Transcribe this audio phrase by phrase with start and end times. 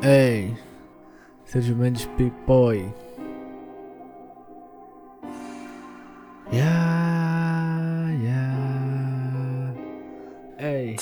[0.00, 0.56] Ei,
[1.44, 2.86] Sérgio Mendes Pipoy.
[6.52, 9.74] Yeah, yeah.
[10.58, 10.96] Ei.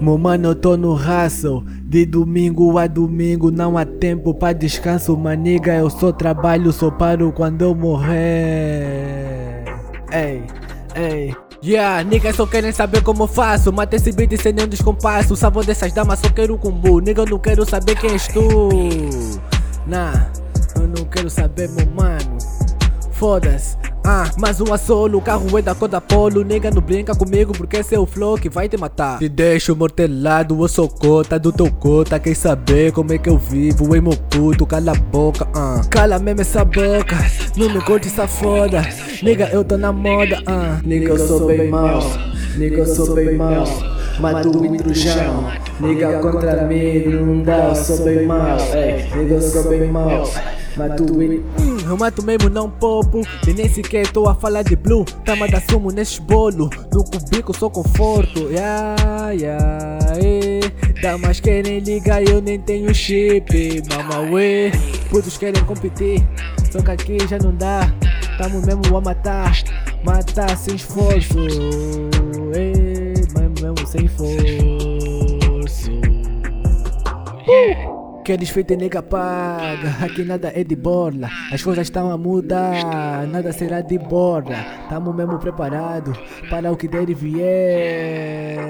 [0.00, 5.16] Meu mano, eu tô no hustle De domingo a domingo Não há tempo pra descanso
[5.16, 9.64] Maniga, eu só trabalho Só paro quando eu morrer
[10.10, 10.42] Ei,
[10.94, 13.72] ei Yeah, niggas só querem saber como faço.
[13.72, 15.36] Mata esse beat sem nenhum descompasso.
[15.36, 18.68] Sabor dessas damas, só quero combo Nigga, eu não quero saber quem és tu.
[19.86, 20.30] Nah,
[20.76, 22.38] eu não quero saber, meu mano.
[23.12, 26.80] Foda-se ah, mais um a solo, o carro é da cor da polo Nega não
[26.80, 29.18] brinca comigo porque esse é o flow que vai te matar.
[29.18, 32.18] Te deixo mortelado, eu sou cota do teu cota.
[32.18, 35.80] Quer saber como é que eu vivo, ei meu puto, cala a boca ah.
[35.90, 37.16] Cala mesmo essa boca,
[37.56, 38.82] não me curte essa foda.
[39.22, 40.80] Nega eu tô na moda ah.
[40.84, 42.02] Nega eu sou bem mal,
[42.56, 43.64] nega eu sou bem mal
[44.20, 48.58] Mato o intrujão, nega contra mim não dá, eu sou bem mal
[49.16, 50.30] Nega eu sou bem mal
[50.76, 54.76] Mato o hum, eu mato mesmo, não popo E nem sequer tô a falar de
[54.76, 55.04] blue.
[55.24, 56.70] Tama da sumo nesse bolo.
[56.92, 58.50] No cubico sou conforto.
[58.50, 60.60] Yeah, yeah, eh.
[61.02, 63.82] Damas querem ligar eu nem tenho chip.
[63.88, 64.70] Mama, ué.
[65.10, 66.26] Putos querem competir.
[66.70, 67.92] Só que aqui já não dá.
[68.38, 69.52] Tamo mesmo a matar.
[70.04, 71.38] Matar sem esforço.
[72.54, 73.14] Eh.
[73.60, 74.80] Mesmo sem esforço
[78.20, 78.22] uh!
[78.22, 81.28] Queres feito nega paga, aqui nada é de borla.
[81.52, 84.56] As coisas estão a mudar, nada será de borla.
[84.88, 86.12] Tamo mesmo preparado
[86.48, 88.60] para o que der e vier.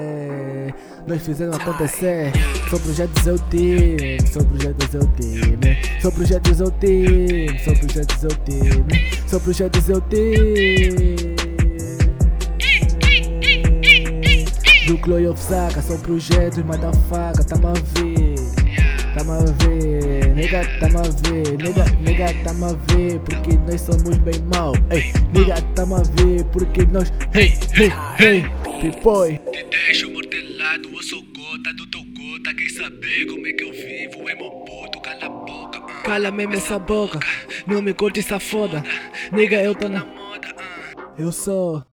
[1.07, 2.31] Nós fizemos acontecer,
[2.69, 8.29] sou projetos eu time Sou projetos eu time Sou projetos eu time Sou projetos eu
[8.29, 11.35] time Sou projetos eu time
[14.85, 16.63] Do Chloe of Saga, são projetos,
[17.09, 18.30] faca, tamo a ver
[19.13, 24.17] Tamo a ver, nega, tamo a ver, nega, nega, tamo a ver, porque nós somos
[24.19, 24.73] bem mal.
[24.89, 28.43] Ei, nega, tamo a ver, porque nós, hey, hey, hey,
[28.79, 29.37] pipoy.
[29.51, 32.53] Te deixo mortelado, eu sou gota do teu gota.
[32.55, 34.29] Quer saber como é que eu vivo?
[34.29, 35.79] É meu puto, cala a boca.
[35.79, 36.03] Uh.
[36.03, 37.19] Cala mesmo essa boca,
[37.67, 38.81] não me curte essa foda.
[39.33, 40.47] Nega, eu tô na moda.
[40.47, 41.21] Uh.
[41.21, 41.90] Eu sou.